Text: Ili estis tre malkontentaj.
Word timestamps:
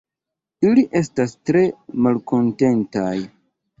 Ili 0.69 0.85
estis 1.01 1.37
tre 1.49 1.63
malkontentaj. 2.07 3.15